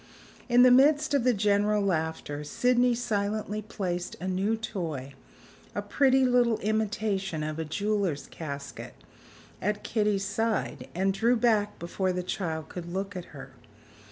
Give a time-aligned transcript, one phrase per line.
[0.49, 5.13] In the midst of the general laughter, Sydney silently placed a new toy
[5.75, 8.95] (a pretty little imitation of a jeweler's casket)
[9.61, 13.51] at Kitty's side, and drew back before the child could look at her.